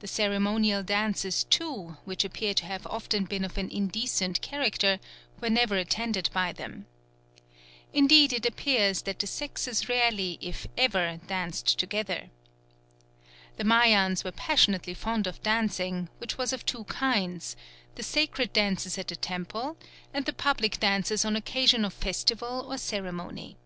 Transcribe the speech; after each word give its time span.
The 0.00 0.08
ceremonial 0.08 0.82
dances, 0.82 1.44
too, 1.44 1.96
which 2.04 2.24
appear 2.24 2.54
to 2.54 2.66
have 2.66 2.88
often 2.88 3.24
been 3.24 3.44
of 3.44 3.56
an 3.56 3.70
indecent 3.70 4.40
character, 4.40 4.98
were 5.40 5.48
never 5.48 5.76
attended 5.76 6.28
by 6.32 6.50
them. 6.52 6.86
Indeed 7.92 8.32
it 8.32 8.46
appears 8.46 9.02
that 9.02 9.20
the 9.20 9.28
sexes 9.28 9.88
rarely 9.88 10.38
if 10.40 10.66
ever 10.76 11.20
danced 11.28 11.78
together. 11.78 12.30
The 13.56 13.62
Mayans 13.62 14.24
were 14.24 14.32
passionately 14.32 14.92
fond 14.92 15.28
of 15.28 15.40
dancing, 15.44 16.08
which 16.18 16.36
was 16.36 16.52
of 16.52 16.66
two 16.66 16.82
kinds: 16.86 17.54
the 17.94 18.02
sacred 18.02 18.52
dances 18.52 18.98
at 18.98 19.06
the 19.06 19.14
temples 19.14 19.76
and 20.12 20.26
the 20.26 20.32
public 20.32 20.80
dances 20.80 21.24
on 21.24 21.36
occasions 21.36 21.86
of 21.86 21.94
festival 21.94 22.66
or 22.68 22.76
ceremony. 22.76 23.56